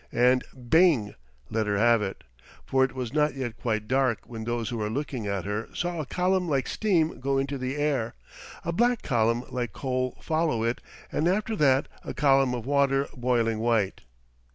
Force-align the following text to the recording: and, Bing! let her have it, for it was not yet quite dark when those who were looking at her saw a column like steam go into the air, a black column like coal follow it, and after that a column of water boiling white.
and, 0.13 0.43
Bing! 0.67 1.13
let 1.51 1.67
her 1.67 1.77
have 1.77 2.01
it, 2.01 2.23
for 2.65 2.83
it 2.83 2.95
was 2.95 3.13
not 3.13 3.35
yet 3.35 3.55
quite 3.55 3.87
dark 3.87 4.21
when 4.25 4.45
those 4.45 4.69
who 4.69 4.79
were 4.79 4.89
looking 4.89 5.27
at 5.27 5.45
her 5.45 5.69
saw 5.75 5.99
a 5.99 6.07
column 6.07 6.49
like 6.49 6.65
steam 6.67 7.19
go 7.19 7.37
into 7.37 7.55
the 7.59 7.75
air, 7.75 8.15
a 8.65 8.71
black 8.71 9.03
column 9.03 9.43
like 9.49 9.73
coal 9.73 10.17
follow 10.19 10.63
it, 10.63 10.81
and 11.11 11.27
after 11.27 11.55
that 11.55 11.87
a 12.03 12.15
column 12.15 12.55
of 12.55 12.65
water 12.65 13.07
boiling 13.15 13.59
white. 13.59 14.01